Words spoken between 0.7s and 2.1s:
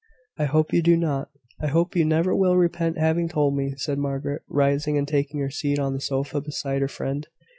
you do not I hope you